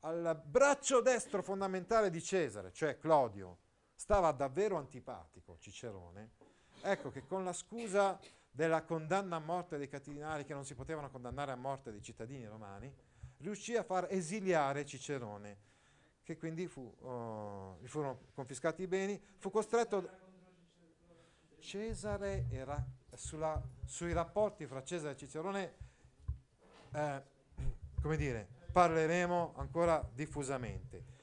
al 0.01 0.41
braccio 0.45 1.01
destro 1.01 1.43
fondamentale 1.43 2.09
di 2.09 2.23
Cesare, 2.23 2.73
cioè 2.73 2.99
Clodio, 2.99 3.63
stava 3.95 4.33
davvero 4.33 4.77
antipatico 4.77 5.57
Cicerone, 5.59 6.31
ecco 6.83 7.11
che 7.11 7.27
con 7.27 7.45
la 7.45 7.53
scusa 7.53 8.19
della 8.51 8.83
condanna 8.83 9.37
a 9.37 9.41
morte 9.41 9.79
dei 9.79 9.89
catilinari 9.89 10.45
che 10.45 10.55
non 10.55 10.65
si 10.65 10.75
potevano 10.75 11.11
condannare 11.11 11.53
a 11.53 11.57
morte 11.57 11.91
dei 11.91 12.03
cittadini 12.03 12.47
romani, 12.47 12.93
riuscì 13.39 13.77
a 13.77 13.83
far 13.83 14.07
esiliare 14.11 14.85
Cicerone, 14.85 15.59
che 16.23 16.37
quindi 16.37 16.67
fu, 16.67 16.95
oh, 17.01 17.79
gli 17.81 17.87
furono 17.87 18.21
confiscati 18.35 18.83
i 18.83 18.87
beni, 18.87 19.21
fu 19.39 19.51
costretto... 19.51 20.23
Cesare 21.65 22.45
era 22.51 22.85
sulla- 23.15 23.59
sui 23.87 24.13
rapporti 24.13 24.67
fra 24.67 24.83
Cesare 24.83 25.15
e 25.15 25.17
Cicerone, 25.17 25.75
eh, 26.93 27.23
come 28.03 28.17
dire, 28.19 28.47
parleremo 28.71 29.55
ancora 29.57 30.07
diffusamente. 30.13 31.14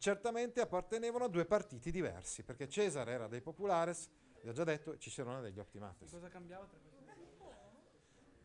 Certamente 0.00 0.62
appartenevano 0.62 1.24
a 1.24 1.28
due 1.28 1.44
partiti 1.44 1.90
diversi, 1.90 2.42
perché 2.42 2.70
Cesare 2.70 3.12
era 3.12 3.28
dei 3.28 3.42
populares, 3.42 4.08
vi 4.40 4.48
ho 4.48 4.52
già 4.52 4.64
detto, 4.64 4.94
e 4.94 4.98
Cicerone 4.98 5.42
degli 5.42 5.58
optimates. 5.58 6.10
Cosa 6.10 6.30
cambiava 6.30 6.64
tra 6.64 6.78
questi? 6.78 7.04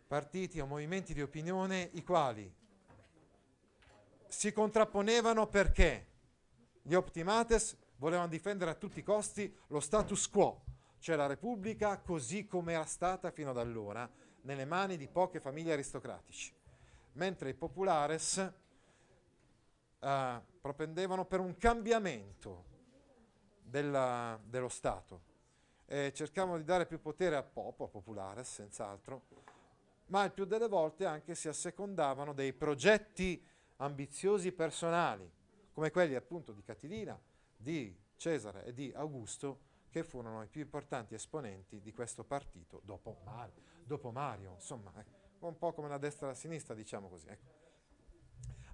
Partiti 0.05 0.59
o 0.59 0.65
movimenti 0.65 1.13
di 1.13 1.21
opinione 1.21 1.91
i 1.93 2.03
quali 2.03 2.53
si 4.27 4.51
contrapponevano 4.51 5.47
perché 5.47 6.07
gli 6.81 6.93
optimates 6.93 7.77
volevano 7.99 8.27
difendere 8.27 8.71
a 8.71 8.75
tutti 8.75 8.99
i 8.99 9.03
costi 9.03 9.55
lo 9.67 9.79
status 9.79 10.27
quo, 10.27 10.61
cioè 10.99 11.15
la 11.15 11.25
Repubblica 11.25 11.97
così 11.99 12.47
come 12.47 12.73
era 12.73 12.83
stata 12.83 13.31
fino 13.31 13.51
ad 13.51 13.57
allora, 13.57 14.09
nelle 14.41 14.65
mani 14.65 14.97
di 14.97 15.07
poche 15.07 15.39
famiglie 15.39 15.71
aristocratici, 15.71 16.53
mentre 17.13 17.51
i 17.51 17.53
populares 17.53 18.45
eh, 20.05 20.41
propendevano 20.61 21.25
per 21.25 21.39
un 21.39 21.57
cambiamento 21.57 22.65
della- 23.63 24.39
dello 24.43 24.69
Stato 24.69 25.33
e 25.87 26.13
cercavano 26.13 26.57
di 26.57 26.63
dare 26.63 26.85
più 26.85 27.01
potere 27.01 27.35
al 27.35 27.45
popolo, 27.45 27.89
populares 27.89 28.51
senz'altro, 28.51 29.23
ma 30.07 30.23
il 30.23 30.31
più 30.31 30.45
delle 30.45 30.67
volte 30.67 31.05
anche 31.05 31.33
si 31.33 31.47
assecondavano 31.47 32.33
dei 32.33 32.53
progetti 32.53 33.43
ambiziosi 33.77 34.51
personali, 34.51 35.29
come 35.71 35.89
quelli 35.89 36.15
appunto 36.15 36.51
di 36.51 36.63
Catilina, 36.63 37.19
di 37.57 37.95
Cesare 38.15 38.63
e 38.65 38.73
di 38.73 38.91
Augusto, 38.95 39.73
che 39.89 40.03
furono 40.03 40.43
i 40.43 40.47
più 40.47 40.61
importanti 40.61 41.15
esponenti 41.15 41.81
di 41.81 41.91
questo 41.93 42.23
partito 42.23 42.81
dopo 42.83 43.17
Mario, 43.23 43.61
dopo 43.83 44.11
Mario 44.11 44.53
insomma, 44.53 44.91
ecco, 44.97 45.47
un 45.47 45.57
po' 45.57 45.73
come 45.73 45.87
la 45.87 45.97
destra 45.97 46.27
e 46.27 46.29
la 46.29 46.35
sinistra, 46.35 46.73
diciamo 46.75 47.09
così. 47.09 47.27
Ecco. 47.27 47.64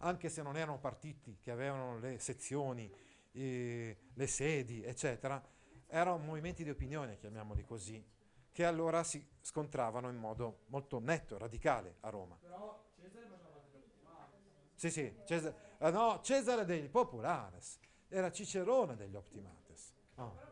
Anche 0.03 0.29
se 0.29 0.41
non 0.41 0.57
erano 0.57 0.79
partiti 0.79 1.37
che 1.39 1.51
avevano 1.51 1.99
le 1.99 2.17
sezioni, 2.19 2.91
eh, 3.33 3.97
le 4.13 4.27
sedi, 4.27 4.83
eccetera, 4.83 5.41
erano 5.87 6.17
movimenti 6.17 6.63
di 6.63 6.69
opinione, 6.71 7.17
chiamiamoli 7.17 7.63
così, 7.63 8.03
che 8.51 8.65
allora 8.65 9.03
si 9.03 9.23
scontravano 9.39 10.09
in 10.09 10.17
modo 10.17 10.63
molto 10.67 10.99
netto, 10.99 11.37
radicale 11.37 11.97
a 12.01 12.09
Roma. 12.09 12.35
Però 12.41 12.83
Cesare 12.95 13.27
faceva 13.27 13.49
parte 13.51 13.69
dell'optimale. 13.71 14.29
Sì, 14.73 14.89
sì, 14.89 15.13
Cesare, 15.25 15.55
eh, 15.77 15.91
no, 15.91 16.19
Cesare 16.23 16.65
degli 16.65 16.89
Populares, 16.89 17.79
era 18.09 18.31
Cicerone 18.31 18.95
degli 18.95 19.15
Optimates. 19.15 19.93
Ah. 20.15 20.49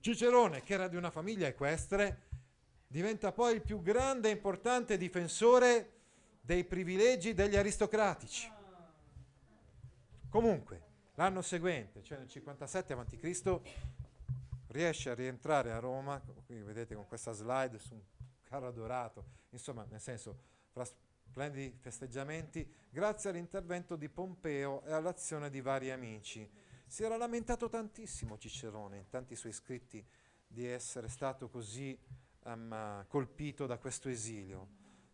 Cicerone, 0.00 0.62
che 0.62 0.72
era 0.72 0.88
di 0.88 0.96
una 0.96 1.10
famiglia 1.10 1.46
equestre, 1.46 2.28
diventa 2.90 3.30
poi 3.30 3.54
il 3.54 3.62
più 3.62 3.80
grande 3.82 4.28
e 4.28 4.32
importante 4.32 4.96
difensore 4.96 5.92
dei 6.40 6.64
privilegi 6.64 7.34
degli 7.34 7.54
aristocratici. 7.54 8.50
Comunque, 10.28 10.82
l'anno 11.14 11.40
seguente, 11.40 12.02
cioè 12.02 12.18
nel 12.18 12.26
57 12.26 12.92
a.C., 12.92 13.60
riesce 14.66 15.10
a 15.10 15.14
rientrare 15.14 15.70
a 15.70 15.78
Roma, 15.78 16.20
qui 16.46 16.60
vedete 16.62 16.96
con 16.96 17.06
questa 17.06 17.30
slide 17.30 17.78
su 17.78 17.94
un 17.94 18.02
carro 18.42 18.72
dorato, 18.72 19.24
insomma, 19.50 19.86
nel 19.88 20.00
senso, 20.00 20.36
fra 20.72 20.84
splendidi 20.84 21.76
festeggiamenti, 21.78 22.68
grazie 22.90 23.30
all'intervento 23.30 23.94
di 23.94 24.08
Pompeo 24.08 24.82
e 24.82 24.92
all'azione 24.92 25.48
di 25.48 25.60
vari 25.60 25.92
amici. 25.92 26.48
Si 26.84 27.04
era 27.04 27.16
lamentato 27.16 27.68
tantissimo 27.68 28.36
Cicerone 28.36 28.96
in 28.96 29.08
tanti 29.08 29.36
suoi 29.36 29.52
scritti 29.52 30.04
di 30.44 30.66
essere 30.66 31.08
stato 31.08 31.48
così 31.48 31.96
um, 32.52 33.04
colpito 33.06 33.66
da 33.66 33.78
questo 33.78 34.08
esilio, 34.08 34.68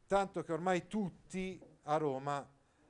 tanto 0.07 0.43
che 0.43 0.53
ormai 0.53 0.87
tutti 0.87 1.61
a 1.85 1.97
Roma 1.97 2.47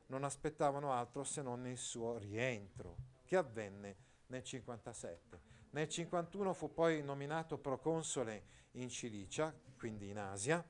non 0.07 0.25
aspettavano 0.25 0.93
altro 0.93 1.25
se 1.25 1.43
non 1.43 1.67
il 1.67 1.79
suo 1.79 2.19
rientro, 2.19 2.97
che 3.25 3.37
avvenne 3.37 3.97
nel 4.27 4.43
57. 4.43 5.41
Nel 5.71 5.89
51 5.89 6.53
fu 6.53 6.73
poi 6.73 7.03
nominato 7.03 7.59
proconsole 7.59 8.55
in 8.73 8.89
Cilicia, 8.89 9.55
quindi 9.77 10.09
in 10.09 10.19
Asia. 10.19 10.65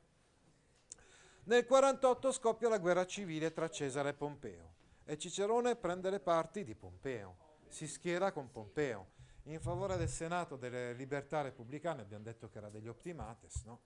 Nel 1.45 1.65
48 1.65 2.33
scoppia 2.33 2.69
la 2.69 2.79
guerra 2.79 3.07
civile 3.07 3.53
tra 3.53 3.69
Cesare 3.69 4.11
e 4.11 4.15
Pompeo 4.15 4.75
e 5.05 5.17
Cicerone 5.17 5.77
prende 5.77 6.11
le 6.11 6.19
parti 6.19 6.65
di 6.65 6.75
Pompeo, 6.75 7.37
si 7.69 7.87
schiera 7.87 8.33
con 8.33 8.51
Pompeo 8.51 9.15
in 9.47 9.61
favore 9.61 9.97
del 9.97 10.09
Senato 10.09 10.57
delle 10.57 10.93
libertà 10.95 11.43
repubblicane, 11.43 12.03
abbiamo 12.03 12.25
detto 12.25 12.49
che 12.49 12.59
era 12.59 12.69
degli 12.69 12.89
optimates, 12.89 13.63
no? 13.65 13.81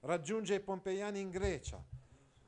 raggiunge 0.00 0.54
i 0.54 0.60
pompeiani 0.60 1.20
in 1.20 1.30
Grecia. 1.30 1.82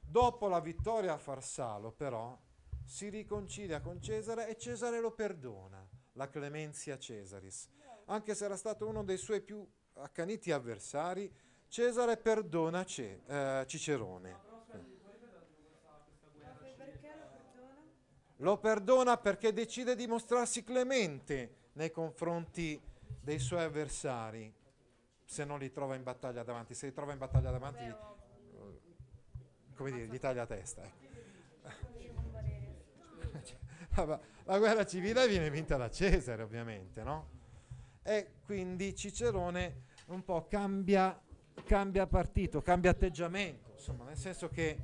Dopo 0.01 0.49
la 0.49 0.61
vittoria 0.61 1.15
a 1.15 1.19
Farsalo, 1.19 1.91
però, 1.91 2.39
si 2.85 3.09
riconcilia 3.09 3.81
con 3.81 4.01
Cesare 4.01 4.49
e 4.49 4.57
Cesare 4.57 5.01
lo 5.01 5.13
perdona, 5.13 5.85
la 6.13 6.29
clemenzia 6.29 6.99
Cesaris. 6.99 7.69
Anche 8.07 8.35
se 8.35 8.45
era 8.45 8.57
stato 8.57 8.87
uno 8.87 9.03
dei 9.03 9.17
suoi 9.17 9.41
più 9.41 9.67
accaniti 9.95 10.53
avversari, 10.53 11.33
Cesare 11.69 12.17
perdona 12.17 12.85
Ce- 12.85 13.23
eh, 13.27 13.65
Cicerone. 13.67 14.51
Lo 18.37 18.59
perdona 18.59 19.17
perché 19.17 19.53
decide 19.53 19.95
di 19.95 20.07
mostrarsi 20.07 20.65
clemente 20.65 21.61
nei 21.75 21.91
confronti 21.91 22.81
dei 23.21 23.39
suoi 23.39 23.63
avversari 23.63 24.53
se 25.25 25.45
non 25.45 25.59
li 25.59 25.71
trova 25.71 25.95
in 25.95 26.03
battaglia 26.03 26.43
davanti. 26.43 26.75
Se 26.75 26.87
li 26.87 26.93
trova 26.93 27.13
in 27.13 27.19
battaglia 27.19 27.51
davanti, 27.51 27.85
eh, 27.85 27.97
come 29.75 29.91
dire, 29.91 30.07
gli 30.07 30.19
taglia 30.19 30.41
la 30.41 30.47
testa. 30.47 30.83
ecco. 33.93 34.31
La 34.45 34.59
guerra 34.59 34.85
civile 34.85 35.29
viene 35.29 35.51
vinta 35.51 35.77
da 35.77 35.89
Cesare, 35.89 36.43
ovviamente, 36.43 37.05
no? 37.05 37.29
E 38.03 38.33
quindi 38.45 38.95
Cicerone 38.95 39.85
un 40.07 40.25
po' 40.25 40.49
cambia, 40.49 41.19
cambia 41.65 42.07
partito, 42.09 42.61
cambia 42.61 42.91
atteggiamento, 42.91 43.71
insomma, 43.75 44.05
nel 44.05 44.17
senso 44.17 44.49
che 44.49 44.77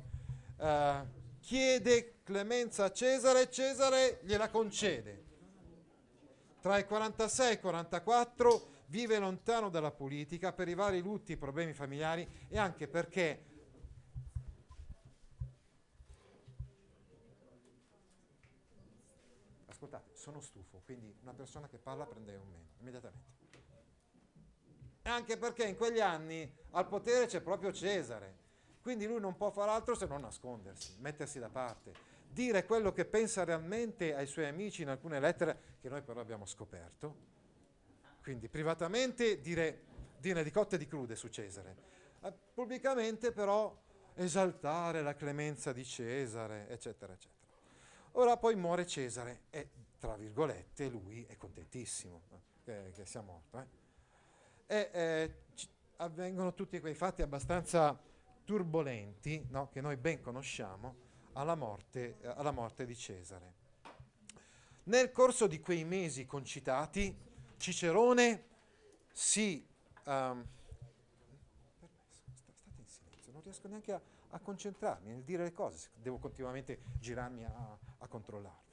eh, 0.57 1.05
chiede 1.41 2.21
clemenza 2.23 2.85
a 2.85 2.91
Cesare 2.91 3.41
e 3.41 3.49
Cesare 3.49 4.19
gliela 4.23 4.49
concede. 4.49 5.27
Tra 6.61 6.77
il 6.77 6.85
46 6.85 7.47
e 7.47 7.53
il 7.53 7.59
44 7.59 8.67
vive 8.87 9.17
lontano 9.17 9.69
dalla 9.69 9.91
politica 9.91 10.51
per 10.51 10.67
i 10.67 10.73
vari 10.73 10.99
lutti, 10.99 11.33
i 11.33 11.37
problemi 11.37 11.73
familiari 11.73 12.27
e 12.49 12.57
anche 12.57 12.87
perché 12.87 13.45
Ascoltate, 19.67 20.13
sono 20.15 20.41
stufo, 20.41 20.81
quindi 20.83 21.15
una 21.21 21.33
persona 21.33 21.69
che 21.69 21.77
parla 21.77 22.05
prende 22.05 22.35
un 22.35 22.49
meno, 22.49 22.67
immediatamente. 22.79 23.37
Anche 25.03 25.37
perché 25.37 25.65
in 25.65 25.77
quegli 25.77 26.01
anni 26.01 26.53
al 26.71 26.87
potere 26.87 27.27
c'è 27.27 27.39
proprio 27.39 27.71
Cesare, 27.71 28.37
quindi 28.81 29.07
lui 29.07 29.21
non 29.21 29.37
può 29.37 29.49
fare 29.51 29.71
altro 29.71 29.95
se 29.95 30.05
non 30.05 30.19
nascondersi, 30.19 30.97
mettersi 30.99 31.39
da 31.39 31.47
parte, 31.47 31.93
dire 32.39 32.63
quello 32.63 32.93
che 32.93 33.03
pensa 33.03 33.43
realmente 33.43 34.15
ai 34.15 34.25
suoi 34.25 34.45
amici 34.45 34.81
in 34.83 34.87
alcune 34.87 35.19
lettere 35.19 35.75
che 35.81 35.89
noi 35.89 36.01
però 36.01 36.21
abbiamo 36.21 36.45
scoperto. 36.45 37.27
Quindi 38.21 38.47
privatamente 38.47 39.41
dire, 39.41 39.81
dire 40.17 40.41
di 40.41 40.49
cotte 40.49 40.75
e 40.75 40.77
di 40.77 40.87
crude 40.87 41.17
su 41.17 41.27
Cesare, 41.27 41.97
Eh, 42.21 42.33
pubblicamente 42.53 43.33
però 43.33 43.77
esaltare 44.15 45.01
la 45.01 45.15
clemenza 45.15 45.73
di 45.73 45.83
Cesare, 45.83 46.67
eccetera, 46.69 47.11
eccetera. 47.11 47.37
Ora 48.13 48.37
poi 48.37 48.55
muore 48.55 48.85
Cesare 48.85 49.41
e, 49.49 49.69
tra 49.99 50.15
virgolette, 50.15 50.87
lui 50.87 51.25
è 51.25 51.35
contentissimo 51.35 52.21
no? 52.29 52.41
che, 52.63 52.93
sia 53.03 53.21
morto. 53.21 53.57
eh. 53.57 53.67
E 54.65 54.89
eh, 54.93 55.35
ci- 55.55 55.67
avvengono 55.97 56.53
tutti 56.53 56.79
quei 56.79 56.93
fatti 56.93 57.21
abbastanza 57.21 57.97
turbolenti 58.45 59.45
no? 59.49 59.67
che 59.69 59.81
noi 59.81 59.97
ben 59.97 60.21
conosciamo 60.21 61.07
alla 61.33 61.55
morte, 61.55 62.17
alla 62.23 62.51
morte 62.51 62.85
di 62.85 62.95
Cesare. 62.95 63.53
Nel 64.83 65.11
corso 65.11 65.47
di 65.47 65.59
quei 65.59 65.83
mesi 65.83 66.25
concitati, 66.25 67.15
Cicerone 67.57 68.45
si... 69.11 69.67
silenzio, 72.85 73.31
non 73.31 73.41
riesco 73.43 73.67
neanche 73.67 73.93
a, 73.93 74.01
a 74.29 74.39
concentrarmi 74.39 75.11
nel 75.11 75.23
dire 75.23 75.43
le 75.43 75.51
cose, 75.51 75.89
devo 75.95 76.17
continuamente 76.17 76.81
girarmi 76.99 77.45
a, 77.45 77.77
a 77.99 78.07
controllarvi. 78.07 78.67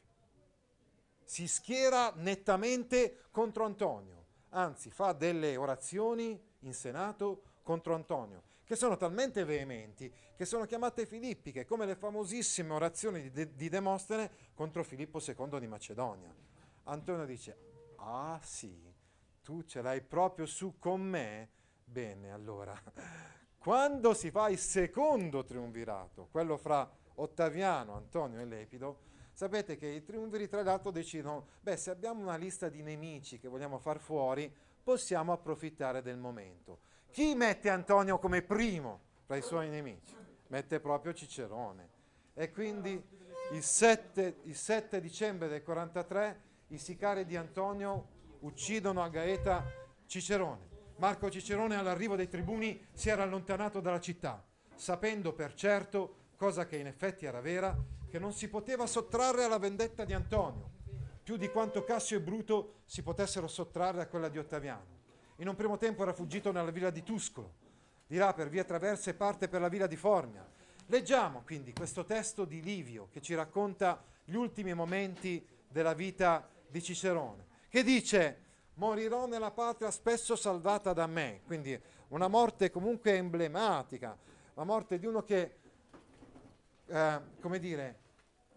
Si 1.25 1.49
schiera 1.49 2.12
nettamente 2.14 3.25
contro 3.31 3.64
Antonio, 3.64 4.25
anzi 4.51 4.90
fa 4.90 5.12
delle 5.12 5.57
orazioni 5.57 6.40
in 6.61 6.73
Senato 6.73 7.42
contro 7.62 7.95
Antonio, 7.95 8.42
che 8.66 8.74
sono 8.74 8.96
talmente 8.96 9.44
veementi 9.44 10.12
che 10.35 10.44
sono 10.44 10.66
chiamate 10.66 11.07
filippiche, 11.07 11.64
come 11.64 11.87
le 11.87 11.94
famosissime 11.94 12.72
orazioni 12.72 13.22
di, 13.22 13.31
De- 13.31 13.55
di 13.55 13.68
Demostene 13.68 14.31
contro 14.55 14.83
Filippo 14.83 15.20
II 15.24 15.61
di 15.61 15.68
Macedonia. 15.68 16.35
Antonio 16.85 17.24
dice, 17.24 17.57
ah 17.96 18.38
sì, 18.42 18.92
tu 19.42 19.62
ce 19.62 19.81
l'hai 19.81 20.02
proprio 20.02 20.46
su 20.46 20.79
con 20.79 21.00
me? 21.00 21.48
Bene, 21.85 22.33
allora, 22.33 22.79
quando 23.57 24.12
si 24.14 24.33
fa 24.33 24.48
il 24.48 24.59
secondo 24.59 25.44
triumvirato, 25.44 26.26
quello 26.31 26.57
fra 26.57 26.90
Ottaviano, 27.14 27.94
Antonio 27.94 28.40
e 28.40 28.44
Lepido, 28.44 28.98
sapete 29.33 29.76
che 29.76 29.87
i 29.87 30.02
triumviri 30.02 30.48
tra 30.48 30.62
l'altro 30.62 30.90
decidono, 30.90 31.46
beh, 31.61 31.76
se 31.76 31.90
abbiamo 31.90 32.20
una 32.20 32.37
lista 32.37 32.68
di 32.68 32.83
nemici 32.83 33.38
che 33.38 33.48
vogliamo 33.48 33.79
far 33.79 34.00
fuori, 34.00 34.52
possiamo 34.87 35.33
approfittare 35.33 36.01
del 36.01 36.16
momento. 36.16 36.79
Chi 37.11 37.35
mette 37.35 37.70
Antonio 37.70 38.20
come 38.20 38.42
primo 38.42 39.01
tra 39.27 39.35
i 39.35 39.42
suoi 39.42 39.68
nemici? 39.68 40.14
Mette 40.46 40.79
proprio 40.79 41.12
Cicerone. 41.12 41.88
E 42.35 42.53
quindi 42.53 42.92
il 43.51 43.62
7, 43.64 44.42
il 44.44 44.55
7 44.55 45.01
dicembre 45.01 45.49
del 45.49 45.64
43 45.64 46.40
i 46.68 46.79
sicari 46.79 47.25
di 47.27 47.35
Antonio 47.35 48.37
uccidono 48.40 49.03
a 49.03 49.09
Gaeta 49.09 49.64
Cicerone. 50.07 50.68
Marco 50.99 51.31
Cicerone 51.31 51.75
all'arrivo 51.75 52.14
dei 52.14 52.29
tribuni 52.29 52.87
si 52.92 53.09
era 53.09 53.25
allontanato 53.25 53.81
dalla 53.81 53.99
città, 53.99 54.40
sapendo 54.77 55.33
per 55.33 55.55
certo, 55.55 56.14
cosa 56.37 56.64
che 56.64 56.77
in 56.77 56.87
effetti 56.87 57.27
era 57.27 57.40
vera, 57.40 57.77
che 58.09 58.20
non 58.20 58.33
si 58.33 58.49
poteva 58.49 58.87
sottrarre 58.87 59.42
alla 59.42 59.59
vendetta 59.59 60.05
di 60.05 60.12
Antonio, 60.12 60.76
più 61.27 61.37
di 61.37 61.51
quanto 61.51 61.83
Cassio 61.83 62.19
e 62.19 62.21
Bruto 62.21 62.83
si 62.85 63.03
potessero 63.03 63.49
sottrarre 63.49 64.03
a 64.03 64.07
quella 64.07 64.29
di 64.29 64.39
Ottaviano. 64.39 64.95
In 65.39 65.49
un 65.49 65.57
primo 65.57 65.77
tempo 65.77 66.05
era 66.05 66.12
fuggito 66.12 66.53
nella 66.53 66.71
villa 66.71 66.91
di 66.91 67.03
Tuscolo, 67.03 67.53
di 68.07 68.17
là 68.17 68.33
per 68.33 68.49
via 68.49 68.62
traverse 68.62 69.12
parte 69.15 69.49
per 69.49 69.61
la 69.61 69.69
villa 69.69 69.89
di 69.89 69.97
Formia 69.97 70.47
Leggiamo 70.87 71.43
quindi 71.45 71.73
questo 71.73 72.05
testo 72.05 72.45
di 72.45 72.62
Livio 72.62 73.09
che 73.11 73.21
ci 73.21 73.35
racconta 73.35 74.05
gli 74.25 74.37
ultimi 74.37 74.73
momenti 74.73 75.45
della 75.67 75.95
vita 75.95 76.49
di 76.69 76.81
Cicerone, 76.81 77.45
che 77.69 77.83
dice 77.83 78.43
morirò 78.75 79.27
nella 79.27 79.51
patria 79.51 79.91
spesso 79.91 80.37
salvata 80.37 80.93
da 80.93 81.09
me, 81.09 81.41
quindi 81.45 81.77
una 82.11 82.29
morte 82.29 82.71
comunque 82.71 83.17
emblematica, 83.17 84.17
la 84.55 84.62
morte 84.62 85.01
di 85.01 85.07
uno 85.07 85.25
che, 85.25 85.57
eh, 86.87 87.21
come 87.41 87.59
dire, 87.59 87.99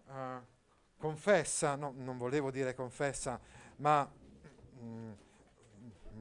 eh, 0.08 0.58
confessa, 1.00 1.74
no, 1.74 1.94
non 1.96 2.18
volevo 2.18 2.50
dire 2.50 2.74
confessa, 2.74 3.40
ma 3.76 4.08
mm, 4.80 5.12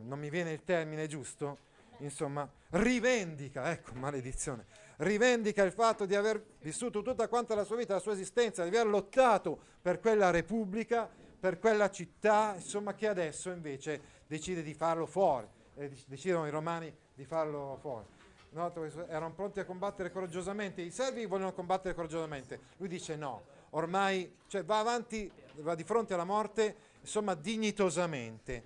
non 0.03 0.17
mi 0.17 0.29
viene 0.29 0.53
il 0.53 0.63
termine 0.63 1.05
giusto, 1.05 1.57
insomma, 1.97 2.49
rivendica, 2.69 3.69
ecco, 3.71 3.91
maledizione, 3.93 4.65
rivendica 4.97 5.63
il 5.63 5.73
fatto 5.73 6.05
di 6.05 6.15
aver 6.15 6.43
vissuto 6.61 7.01
tutta 7.01 7.27
quanta 7.27 7.53
la 7.55 7.65
sua 7.65 7.75
vita, 7.75 7.93
la 7.93 7.99
sua 7.99 8.13
esistenza, 8.13 8.63
di 8.63 8.69
aver 8.69 8.87
lottato 8.87 9.59
per 9.81 9.99
quella 9.99 10.31
repubblica, 10.31 11.09
per 11.39 11.59
quella 11.59 11.91
città, 11.91 12.53
insomma, 12.55 12.93
che 12.95 13.07
adesso 13.07 13.51
invece 13.51 14.01
decide 14.27 14.63
di 14.63 14.73
farlo 14.73 15.05
fuori, 15.05 15.47
e 15.75 15.89
dec- 15.89 16.07
decidono 16.07 16.47
i 16.47 16.51
romani 16.51 16.93
di 17.13 17.25
farlo 17.25 17.77
fuori. 17.81 18.05
No, 18.51 18.73
erano 19.07 19.33
pronti 19.33 19.59
a 19.59 19.65
combattere 19.65 20.09
coraggiosamente, 20.09 20.81
i 20.81 20.89
servi 20.89 21.25
vogliono 21.25 21.53
combattere 21.53 21.93
coraggiosamente, 21.93 22.59
lui 22.77 22.87
dice 22.87 23.15
no, 23.15 23.57
ormai 23.71 24.29
cioè, 24.47 24.63
va 24.63 24.79
avanti, 24.79 25.29
va 25.57 25.75
di 25.75 25.83
fronte 25.83 26.13
alla 26.13 26.23
morte, 26.23 26.75
insomma, 27.01 27.35
dignitosamente, 27.35 28.63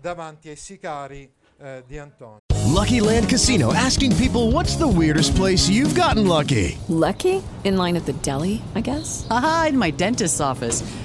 davanti 0.00 0.48
ai 0.48 0.56
sicari 0.56 1.30
eh, 1.58 1.82
di 1.86 1.98
Antonio. 1.98 2.38
Lucky 2.66 3.00
Land 3.00 3.28
Casino 3.28 3.72
asking 3.72 4.14
people 4.16 4.50
what's 4.50 4.76
the 4.76 4.86
weirdest 4.86 5.34
place 5.36 5.68
you've 5.68 5.94
gotten 5.94 6.26
lucky? 6.26 6.76
Lucky? 6.88 7.42
In 7.62 7.76
line 7.76 7.96
at 7.96 8.04
the 8.04 8.14
deli, 8.22 8.62
I 8.74 8.80
guess? 8.80 9.26
Aha, 9.30 9.66
in 9.68 9.78
my 9.78 9.90
dentist's 9.90 10.40
office. 10.40 10.82